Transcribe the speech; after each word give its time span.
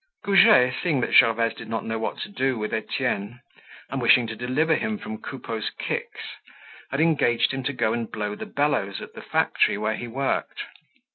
Goujet, 0.25 0.73
seeing 0.81 0.99
that 1.01 1.13
Gervaise 1.13 1.53
did 1.53 1.69
not 1.69 1.85
know 1.85 1.99
what 1.99 2.17
to 2.21 2.29
do 2.29 2.57
with 2.57 2.73
Etienne, 2.73 3.39
and 3.91 4.01
wishing 4.01 4.25
to 4.25 4.35
deliver 4.35 4.73
him 4.73 4.97
from 4.97 5.19
Coupeau's 5.19 5.69
kicks, 5.77 6.21
had 6.89 6.99
engaged 6.99 7.51
him 7.53 7.61
to 7.61 7.73
go 7.73 7.93
and 7.93 8.11
blow 8.11 8.33
the 8.33 8.47
bellows 8.47 8.99
at 8.99 9.13
the 9.13 9.21
factory 9.21 9.77
where 9.77 9.95
he 9.95 10.07
worked. 10.07 10.63